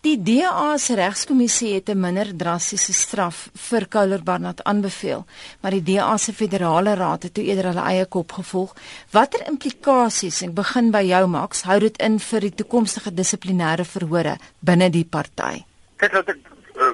[0.00, 5.26] Die DA se regskommissie het 'n minder drastiese straf vir Kouler Barnard aanbeveel,
[5.60, 8.74] maar die DA se federale raad het toe eerder hulle eie kop gevolg.
[9.10, 14.38] Watter implikasies, ek begin by jou Max, hou dit in vir die toekomstige dissiplinêre verhore
[14.60, 15.64] binne die party?
[15.96, 16.38] Kyk dat ek
[16.76, 16.92] uh,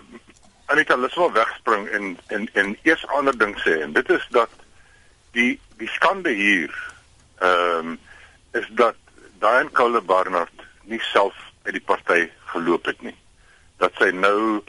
[0.67, 4.51] Anita Liswel wegspring en en en eers ander ding sê en dit is dat
[5.33, 6.73] die die skande hier
[7.39, 7.99] ehm um,
[8.53, 8.97] is dat
[9.41, 11.35] Diane Kouler Barnard nie self
[11.65, 13.17] uit die party geloop het nie.
[13.83, 14.63] Dat sy nou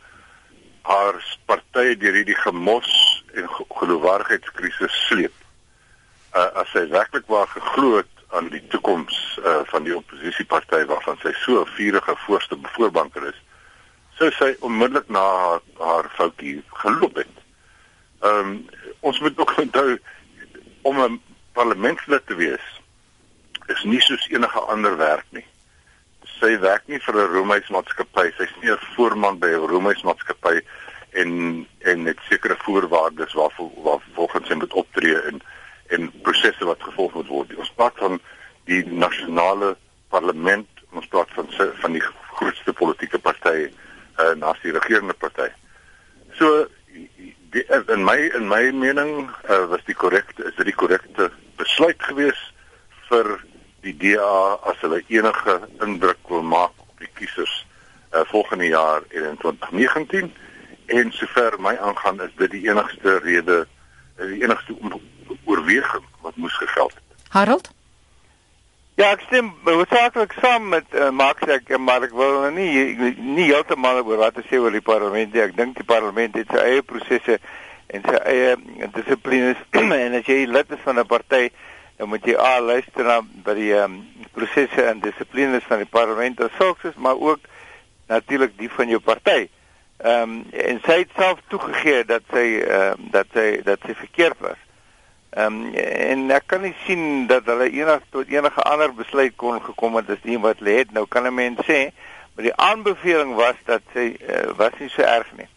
[0.88, 1.18] haar
[1.50, 2.89] party deur hierdie gemos
[3.33, 3.47] en
[3.79, 5.33] geloofwaardigheidskrisis sleep.
[6.36, 11.19] Uh, as sy werklik waar geglo het aan die toekoms uh, van die oppositieparty waarvan
[11.24, 13.39] sy so 'n vurige voorste voorbanker is,
[14.19, 17.36] sou sy onmiddellik na haar, haar foutjie geloop het.
[18.21, 18.69] Ehm um,
[19.00, 20.00] ons moet ook onthou
[20.82, 21.21] om 'n
[21.54, 22.66] parlementslid te wees
[23.68, 25.46] is nie soos enige ander werk nie
[26.39, 28.32] sy werk nie vir 'n roemhuismaatskappy.
[28.38, 30.61] Sy's nie 'n voorman by 'n roemhuismaatskappy
[31.21, 35.42] en en net sekere voorwaardes waarvoor waar volgens sy moet optree en
[35.88, 37.55] en prosesse wat gevolg moet word.
[37.55, 38.19] Ons praat van
[38.66, 39.75] die nasionale
[40.09, 41.47] parlement, ons praat van
[41.81, 42.03] van die
[42.36, 43.70] grootste politieke party
[44.20, 45.49] uh, na die regerende party.
[46.39, 46.67] So
[47.52, 52.02] die, in my in my mening uh, was die korrekte is dit die korrekte besluit
[52.03, 52.39] gewees
[53.09, 53.38] vir
[53.86, 57.53] die DA as hulle enige indruk wil maak op die kiesers
[58.14, 60.33] uh, volgende jaar in 2019
[60.85, 63.67] en sover my aangaan is dit die enigste rede
[64.17, 64.75] eh, die enigste
[65.45, 67.25] oorweging wat moes gegeld het.
[67.29, 67.73] Harold
[68.95, 73.49] Ja, ek stem hoofsaaklik saam met uh, Max ek maar ek wil nou nie nie
[73.49, 75.41] heeltemal oor wat te sê oor die parlement nie.
[75.43, 77.35] Ek dink die parlement het sy eie prosesse
[77.91, 78.53] en sy eie
[78.95, 79.59] dissiplines
[80.05, 81.49] en as jy lid is van 'n party
[81.97, 83.99] dan moet jy al luister na by die um,
[84.31, 87.51] prosesse en dissiplines van die parlement as sulks maar ook
[88.08, 89.48] natuurlik die van jou party.
[89.98, 93.95] Ehm um, en sy het self toegegee dat sy ehm um, dat sy dat sy
[93.95, 94.59] verkeerd was.
[95.30, 99.61] Ehm um, en ek kan nie sien dat hulle enig tot enige ander besluit kon
[99.61, 100.92] gekom het as die wat hulle het.
[100.92, 101.92] Nou kan 'n mens sê,
[102.36, 105.49] maar die aanbeveling was dat sy uh, was nie so erg nie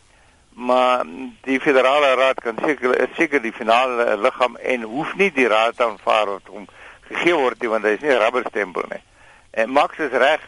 [0.59, 1.05] maar
[1.47, 6.33] die federale raad kan seker seker die finale liggaam en hoef nie die raad aanvaar
[6.33, 6.65] wat hom
[7.11, 9.03] gegee word nie want hy is nie 'n rubberstempel nie.
[9.51, 10.43] En Max is reg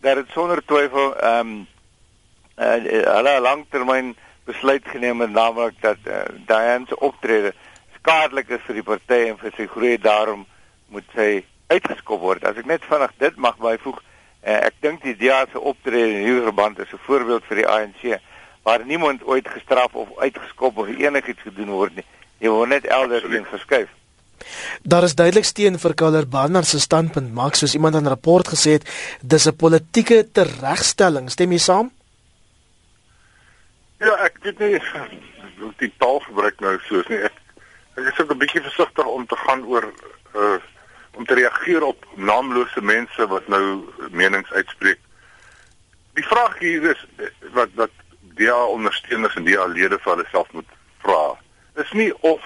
[0.00, 1.66] dat dit sonder twyfel ehm um,
[2.56, 2.76] uh,
[3.16, 7.54] hulle langtermyn besluit geneem het naamlik dat uh, Diane se optrede
[7.98, 10.44] skadelik is vir die party en vir sy groei daarom
[10.92, 12.44] moet sy uitgeskop word.
[12.44, 16.26] As ek net vinnig dit mag byvoeg, uh, ek dink die DA se optrede in
[16.26, 18.20] hierdie verband is 'n voorbeeld vir die ANC
[18.64, 22.04] waar niemand ooit gestraf of uitgeskop of enigiets gedoen word nie.
[22.38, 23.88] Jy word net elders in verskuif.
[24.82, 28.48] Daar is duidelik steen vir Kauler Barnard se standpunt, maar soos iemand in 'n rapport
[28.48, 28.88] gesê het,
[29.22, 31.30] dis 'n politieke teregstelling.
[31.30, 31.90] Stem jy saam?
[33.98, 34.80] Ja, ek weet nie
[35.60, 37.18] hoe die taal gebruik nou soos nie.
[37.18, 37.32] Ek,
[37.96, 39.92] ek is ook 'n bietjie versigtig om te gaan oor
[40.34, 40.60] uh
[41.14, 44.98] om te reageer op naamlose mense wat nou menings uitspreek.
[46.18, 47.04] Die vraag hier is
[47.52, 47.90] wat wat
[48.34, 50.70] DA ondersteuners en DA lede vir hulle self moet
[51.06, 51.38] vra.
[51.78, 52.42] Dis nie of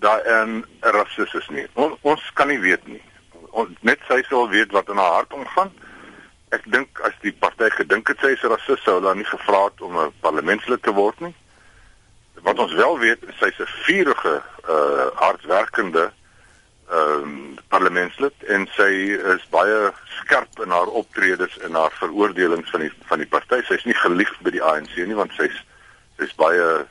[0.00, 1.66] daar 'n rasis is nie.
[1.72, 3.02] On, ons kan nie weet nie.
[3.50, 5.72] On, net sy sal weet wat in haar hart omgaan.
[6.48, 9.64] Ek dink as die party gedink het sy is 'n rasis sou hulle nie gevra
[9.64, 11.34] het om 'n parlementslid te word nie.
[12.42, 16.12] Wat ons wel weet, sy's 'n vurige uh hardwerkende
[16.90, 18.90] ehm um, parlementslid en sy
[19.34, 23.62] is baie skerp in haar optredes en haar veroordelings van die van die party.
[23.62, 25.64] Sy's nie geliefd by die ANC nie want sy's
[26.18, 26.86] sy's baie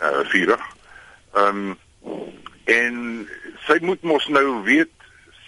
[0.00, 0.62] uh vurig.
[1.34, 1.78] Ehm um,
[2.64, 3.28] en
[3.66, 4.90] sy moet mos nou weet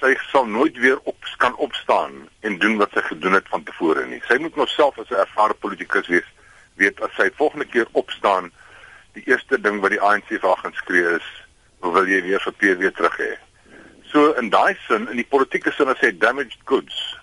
[0.00, 4.06] sy sal nooit weer op kan opstaan en doen wat sy gedoen het van tevore
[4.06, 4.20] nie.
[4.28, 6.28] Sy moet nog self as 'n ervare politikus wees
[6.74, 8.50] weet as sy volgende keer opstaan
[9.12, 11.26] die eerste ding wat die ANC vir haar gaan skree is,
[11.80, 13.32] "Wil jy weer vir PW terug hê?"
[14.12, 17.18] So in daai sin in die politieke sin as hy damaged goods.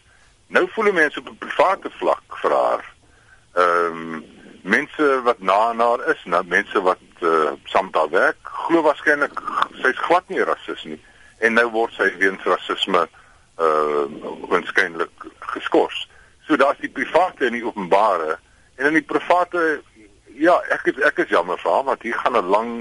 [0.48, 2.86] Nou voel mense op 'n private vlak vir haar.
[3.56, 4.26] Ehm um,
[4.62, 9.42] mense wat na na haar is, nou mense wat uh, saam daar werk, glo waarskynlik
[9.82, 11.00] sy's glad nie rasis nie
[11.40, 13.08] en nou word sy weens rasisme
[13.62, 14.06] uh
[14.52, 16.08] waarskynlik geskort.
[16.48, 18.38] So daar's die private en die openbare
[18.76, 19.82] en in die private
[20.36, 22.72] ja, ek ek is jammer vir haar want hier gaan 'n lang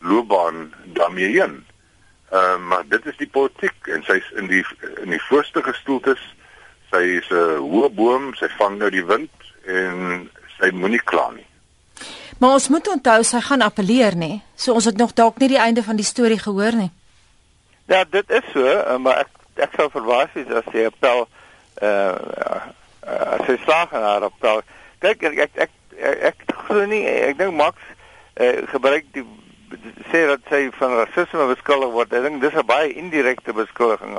[0.00, 1.64] loopbaan daarmee heen.
[2.30, 4.64] Ehm uh, maar dit is die politiek en sy's in die
[5.02, 6.22] in die voorste gestoeltes.
[6.90, 9.30] Sy is 'n uh, hoë boom, sy vang nou die wind
[9.64, 11.46] en sy moenie kla nie.
[12.38, 14.40] Maar ons moet onthou sy gaan appeleer nê.
[14.54, 16.90] So ons het nog dalk nie die einde van die storie gehoor nie.
[17.86, 21.24] Ja, dit is so, uh, maar ek ek sou verwag het as sy appel
[21.82, 22.16] uh
[23.06, 24.60] uh, sy slaag en haar appel.
[25.00, 27.80] Kyk ek ek ek, ek, ek glo nie ek dink Max
[28.36, 29.24] uh, gebruik die
[30.10, 32.12] sê dat sy van rasisme beskuldig word.
[32.12, 34.18] Ek dink dis 'n baie indirekte beskuldiging.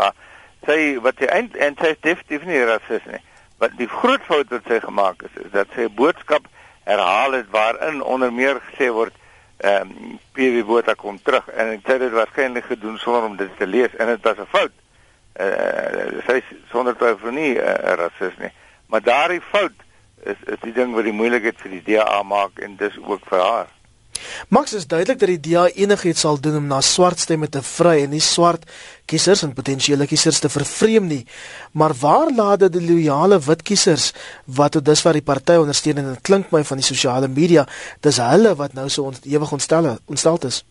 [0.65, 3.21] Sy wat sy eind en sy is definitief nie rasis nie.
[3.59, 6.43] Wat die groot fout wat sy gemaak het is, is dat sy 'n boodskap
[6.87, 9.15] herhaal het waarin onder meer gesê word
[9.57, 13.57] ehm um, PV Botha kom terug en ek het dit waarskynlik gedoen sonder om dit
[13.57, 14.75] te lees en dit was 'n fout.
[15.33, 18.53] Eh uh, sy sonder twyfel nie 'n uh, rasis nie.
[18.87, 19.77] Maar daardie fout
[20.23, 23.39] is is die ding wat die moeilikheid vir die DA maak en dis ook vir
[23.39, 23.67] haar.
[24.49, 28.03] Max is duidelik dat die DA enigiets sal doen om na swart stemme te vry
[28.03, 28.63] en nie swart
[29.07, 31.23] kiesers en potensiële kiesers te vervreem nie.
[31.71, 34.13] Maar waar laat dit die loyale wit kiesers
[34.45, 37.65] wat tot dusver die party ondersteun en dit klink my van die sosiale media,
[38.01, 40.63] dis hulle wat nou so ewig ontstel ontstel is.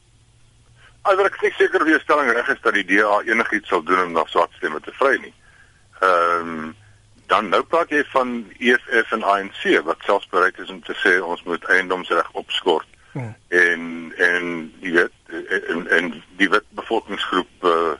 [1.06, 4.26] Alhoewel ek seker wie stelling reg is dat die DA enigiets sal doen om na
[4.32, 5.34] swart stemme te vry nie.
[6.00, 6.74] Ehm um,
[7.26, 11.16] dan nou praat jy van EFF en ANC wat selfs bereid is om te sê
[11.18, 12.86] ons moet eiendomsreg opskort
[13.16, 13.34] Hmm.
[13.48, 15.12] En en die wet
[15.68, 17.92] en en die wet bevolkingsgroep uh,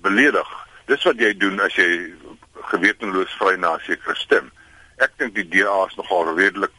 [0.00, 0.52] beledig.
[0.88, 2.14] Dis wat jy doen as jy
[2.70, 4.48] gewetenloos vry na 'n sekere stem.
[4.96, 6.72] Ek dink die DA is nogal redelik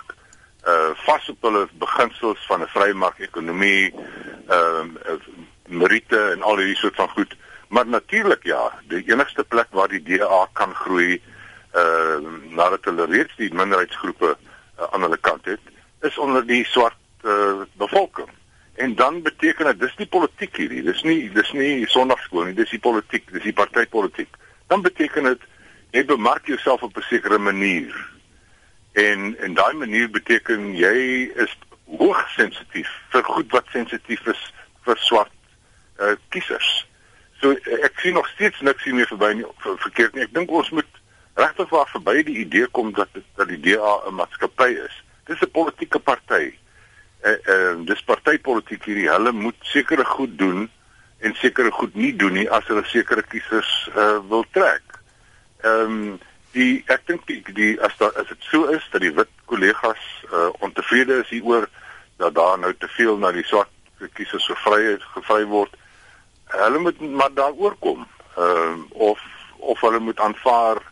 [0.66, 3.94] uh vas op hulle beginsels van 'n vrymark-ekonomie,
[4.48, 5.20] ehm uh,
[5.68, 7.38] meriete en al hierdie soort van goed.
[7.68, 11.22] Maar natuurlik ja, die enigste plek waar die DA kan groei
[11.76, 12.18] uh
[12.50, 15.62] nadat hulle reeds die minderheidsgroepe uh, aan hulle kant het,
[16.02, 18.30] is onder die swart uh, bevolking.
[18.76, 22.74] En dan beteken dit dis nie politiek hierdie, dis nie dis nie sonnaarskool nie, dis
[22.74, 24.40] die politiek, dis die partytetiek.
[24.68, 25.44] Dan beteken dit
[25.94, 27.94] jy bemark jouself op 'n sekere manier.
[28.94, 31.54] En en daai manier beteken jy is
[31.86, 34.42] hoogs sensitief vir goed wat sensitief is
[34.86, 35.32] vir swart
[36.00, 36.88] uh, kiesers.
[37.42, 37.54] So
[37.86, 40.24] ek sien nog steeds niks hier meer verby nie ver, verkeerd nie.
[40.24, 41.00] Ek dink ons moet
[41.38, 45.04] regtig waar verby die idee kom dat dat die DA 'n maatskappy is.
[45.30, 46.58] Dis 'n politieke party
[47.24, 50.70] eh uh, dis partytetiek hierdie hulle moet sekere goed doen
[51.24, 55.00] en sekere goed nie doen nie as hulle sekere kiesers eh wil trek.
[55.64, 56.20] Ehm um,
[56.54, 60.04] die ek dink die, die as daar as dit so is dat die wit kollegas
[60.32, 61.70] eh ontevrede is hieroor
[62.18, 63.72] dat daar nou te veel na die swart
[64.14, 65.76] kiesers so vry gevry word.
[66.52, 68.08] Hulle moet maar daaroor kom.
[68.38, 69.20] Ehm uh, of
[69.58, 70.84] of hulle moet aanvaar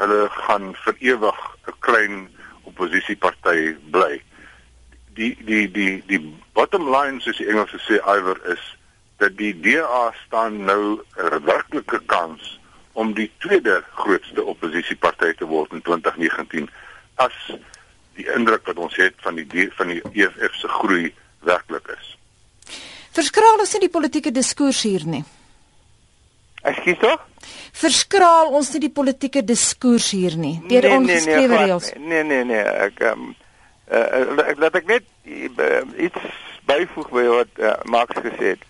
[0.00, 2.14] hulle gaan vir ewig 'n klein
[2.64, 4.22] oppositieparty bly
[5.14, 6.20] die die die die
[6.54, 8.62] bottom line soos die Engelse sê iwer is
[9.22, 12.58] dat die DA staan nou 'n werklike kans
[12.92, 16.68] om die tweede grootste oppositieparty te word in 2019
[17.14, 17.36] as
[18.14, 22.16] die indruk wat ons het van die van die EFF se groei werklik is.
[23.14, 25.24] Verskraal ons nie die politieke diskurs hier nie.
[26.64, 27.24] Ekskuus tog?
[27.72, 31.90] Verskraal ons nie die politieke diskurs hier nie deur nee, ongeskrewe nee, nee, reëls.
[31.98, 33.34] Nee nee nee, ek um,
[33.90, 36.20] uh, laat ek net uh, iets
[36.64, 38.64] byvoeg by wat uh, Max gesê het.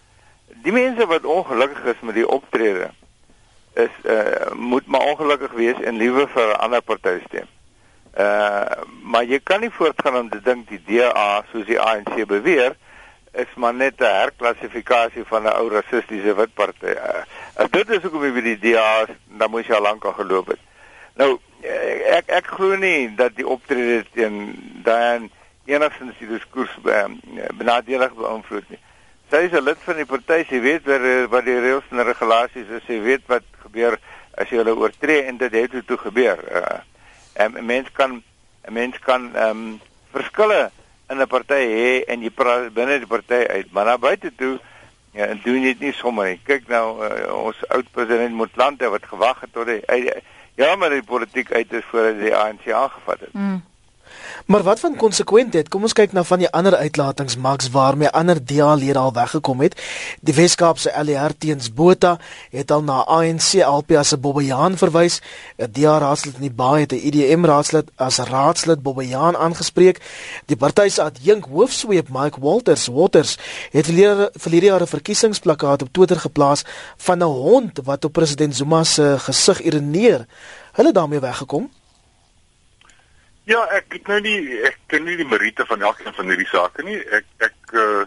[0.65, 2.91] Die mense wat ongelukkig is met die optrede
[3.75, 7.49] is uh, moet maar ongelukkig wees en liewe vir 'n ander party stem.
[8.19, 12.77] Uh maar jy kan nie voortgaan om te dink die DA soos die ANC beweer
[13.33, 16.95] is maar net 'n herklassifikasie van 'n ou rassistiese wit party.
[16.95, 17.23] Uh,
[17.55, 20.61] as dit is hoekom jy die DA dan moet jy al lank al geloop het.
[21.15, 21.39] Nou
[22.19, 25.31] ek ek glo nie dat die optrede teen dan
[25.65, 27.17] enigstens die diskurs ehm,
[27.59, 28.81] benadelig beïnvloed nie.
[29.31, 32.69] Sy is 'n lid van die party, sy weet wat wat die reëls en regulasies
[32.69, 33.99] is, sy weet wat gebeur
[34.37, 36.39] as jy hulle oortree en dit het toe gebeur.
[36.51, 36.81] Uh,
[37.35, 38.23] en 'n mens kan
[38.69, 39.81] 'n mens kan ehm um,
[40.13, 40.71] verskille
[41.11, 42.31] in 'n party hê en jy
[42.75, 44.59] binne die party uit, maar na buite toe
[45.13, 46.41] ja, doen dit nie sommer nie.
[46.45, 49.81] Kyk nou uh, ons oud president Motlanthe wat gewag het tot hy
[50.55, 53.33] Ja, maar die politiek uit is voordat die ANC aangevat het.
[53.33, 53.65] Mm.
[54.47, 55.69] Maar wat van konsekwentheid?
[55.69, 59.81] Kom ons kyk na van die ander uitlatings Max waarmee ander DA-lede al weggekom het.
[60.21, 62.19] Die Weskaapse LER teens Botha
[62.51, 65.21] het al na ANC LP as 'n Bobbejaan verwys.
[65.59, 70.01] 'n DA-raadslid in die Baai het 'n IDM raadslid as raadslid Bobbejaan aangespreek.
[70.47, 73.39] Die party se adjunk hoofsweep Mike Walters Waters
[73.71, 73.87] het
[74.33, 76.63] verlede jaar 'n verkiesingsplakkaat op Twitter geplaas
[76.97, 80.27] van 'n hond wat op president Zuma se gesig ironeer.
[80.73, 81.71] Hulle daarmee weggekom.
[83.45, 86.85] Ja, ek het nou nie ek ken nie die meriete van elkeen van hierdie sake
[86.87, 86.97] nie.
[87.13, 88.05] Ek ek uh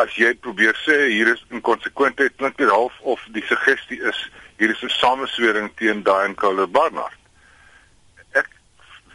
[0.00, 4.20] as jy probeer sê hier is inkonsekwentheid, klink dit half of die suggestie is
[4.56, 7.18] hier is 'n sameswering teen en Karl Barnard.
[8.32, 8.48] Ek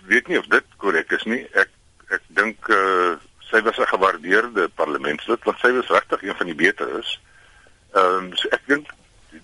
[0.06, 1.46] weet nie of dit korrek is nie.
[1.54, 1.70] Ek
[2.10, 3.18] ek dink uh
[3.50, 7.20] sy was 'n gewaardeerde parlementslid want sy was regtig een van die beteres.
[7.94, 8.89] Ehm um, so ek dink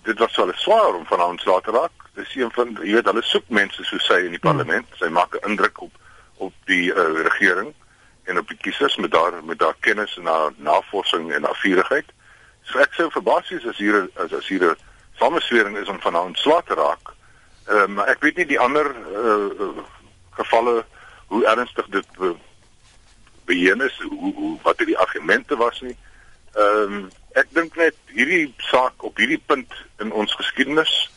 [0.03, 2.02] dit was wel swaar om van ontslae te raak.
[2.35, 4.87] Een van jy weet hulle soek mense soos sy in die parlement.
[4.89, 4.97] Hmm.
[4.97, 6.01] Sy maak 'n indruk op
[6.37, 7.73] op die uh, regering
[8.23, 12.05] en op die kiesers met daar met daar kennis en haar navorsing en haar vurigheid.
[12.63, 14.77] So ek sou verbaas wees as hier as as hier 'n
[15.19, 17.13] sameswering is om van haar ontslae te raak.
[17.67, 19.83] Ehm uh, maar ek weet nie die ander uh,
[20.31, 20.85] gevalle
[21.27, 22.35] hoe ernstig dit be,
[23.45, 25.97] beheen is, hoe, hoe wat die argumente was nie.
[26.53, 31.09] Ehm um, ek dink net hierdie saak op hierdie punt in ons geskiedenis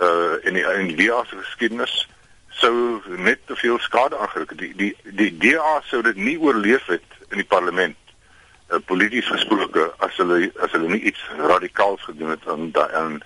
[0.00, 2.08] uh in die in die DA se geskiedenis
[2.48, 4.58] sou net te veel skade aangerig het.
[4.58, 7.96] Die die die DA sou dit nie oorleef het in die parlement
[8.70, 13.20] uh, polities gesproke as hulle as hulle nie iets radikaals gedoen het aan daai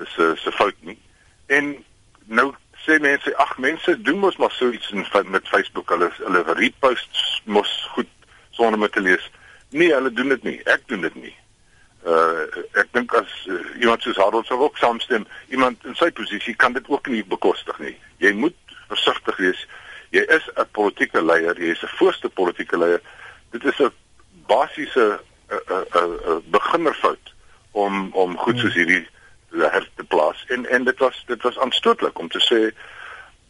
[0.00, 0.98] is 'n se fout nie.
[1.46, 1.84] En
[2.24, 2.54] nou
[2.86, 7.42] sê mense ag mense doen mos maar so iets in met Facebook hulle hulle reposts
[7.44, 8.08] mos goed
[8.50, 9.30] sonder om te lees.
[9.70, 10.60] Nee, hulle doen dit nie.
[10.64, 11.36] Ek doen dit nie
[12.06, 12.46] uh
[12.80, 16.72] ek dink as uh, iemand soos Harold sou ook saamstem, iemand in sy posisie kan
[16.72, 17.96] dit ook nie bekostig nie.
[18.18, 18.56] Jy moet
[18.88, 19.66] versigtig wees.
[20.10, 23.00] Jy is 'n politieke leier, jy is 'n voorste politieke leier.
[23.50, 23.92] Dit is 'n
[24.46, 27.34] basiese 'n 'n beginnerfout
[27.72, 29.06] om om goed soos hierdie
[29.50, 30.44] her te plaas.
[30.48, 32.74] En en dit was dit was aanstootlik om te sê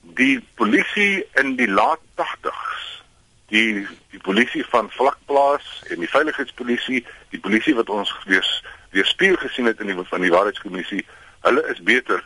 [0.01, 2.90] die polisie in die laat 80s
[3.51, 7.05] die die polisie van vlakplaas en die veiligheidspolisie,
[7.35, 8.47] die polisie wat ons weer
[8.91, 11.05] weer speel gesien het in die van die waarheidskommissie,
[11.47, 12.19] hulle is beter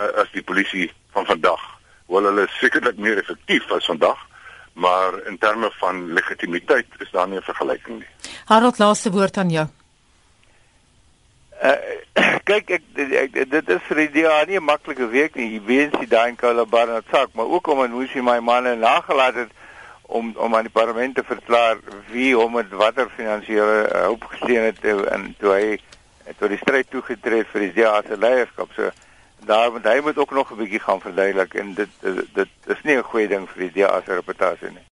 [0.00, 1.64] uh, as die polisie van vandag.
[2.08, 4.20] Hoewel hulle sekerlik meer effektief as vandag,
[4.72, 8.32] maar in terme van legitimiteit is daar nie 'n vergelyking nie.
[8.44, 9.66] Harold laaste woord aan jou.
[11.62, 11.74] Uh,
[12.50, 15.52] kyk ek, ek dit is vir die DA nie 'n maklike week nie.
[15.52, 18.76] Jy weet jy daai in Kalabar sak, maar ook om en hoe sy my manne
[18.76, 19.57] nagelaat het
[20.08, 21.76] om om aan die parlement te verklaar
[22.10, 25.76] wie hom met watter finansiële uh, hulp gesteun het toe, en toe hy
[26.38, 28.72] tot die stryd toegetree vir die DA se leierskap.
[28.76, 28.88] So
[29.48, 32.82] daar moet hy moet ook nog 'n bietjie gaan verduidelik en dit dit, dit is
[32.82, 34.86] nie 'n goeie ding vir die DA se reputasie nie.